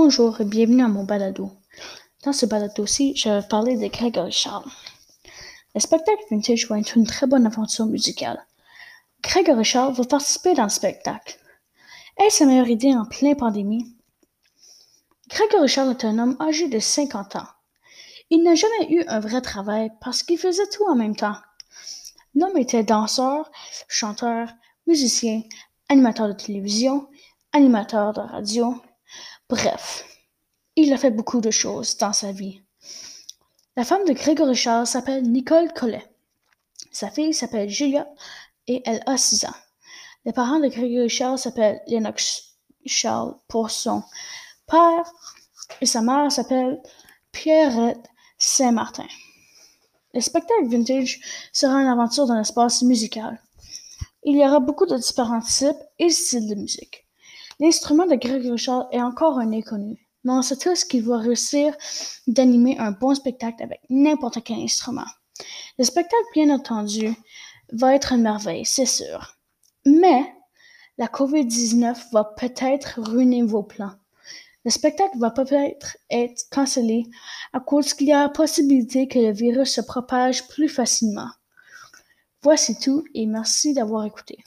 [0.00, 1.50] Bonjour et bienvenue à mon balado.
[2.22, 4.70] Dans ce balado-ci, je vais parler de Grégory Charles.
[5.74, 8.46] Le spectacle vintage va être une très bonne aventure musicale.
[9.24, 11.36] Grégory Charles va participer dans le spectacle.
[12.16, 13.92] Est-ce la meilleure idée en pleine pandémie?
[15.30, 17.48] Grégory Charles est un homme âgé de 50 ans.
[18.30, 21.38] Il n'a jamais eu un vrai travail parce qu'il faisait tout en même temps.
[22.36, 23.50] L'homme était danseur,
[23.88, 24.48] chanteur,
[24.86, 25.42] musicien,
[25.88, 27.08] animateur de télévision,
[27.52, 28.80] animateur de radio.
[29.48, 30.04] Bref,
[30.76, 32.62] il a fait beaucoup de choses dans sa vie.
[33.76, 36.04] La femme de Grégory Charles s'appelle Nicole Collet.
[36.92, 38.06] Sa fille s'appelle Julia
[38.66, 39.54] et elle a 6 ans.
[40.24, 44.02] Les parents de Grégory Charles s'appellent Lennox Charles pour son
[44.66, 45.10] père
[45.80, 46.80] et sa mère s'appelle
[47.32, 49.06] Pierrette Saint-Martin.
[50.14, 51.20] Le spectacle vintage
[51.52, 53.40] sera une aventure d'un espace musical.
[54.24, 57.07] Il y aura beaucoup de différents types et styles de musique.
[57.60, 61.74] L'instrument de Gregory Charles est encore un inconnu, mais on sait tous qu'il va réussir
[62.28, 65.06] d'animer un bon spectacle avec n'importe quel instrument.
[65.76, 67.14] Le spectacle, bien entendu,
[67.72, 69.36] va être une merveille, c'est sûr.
[69.84, 70.32] Mais
[70.98, 73.94] la COVID-19 va peut-être ruiner vos plans.
[74.64, 77.06] Le spectacle va peut-être être cancellé
[77.52, 81.30] à cause qu'il y a la possibilité que le virus se propage plus facilement.
[82.42, 84.38] Voici tout et merci d'avoir écouté.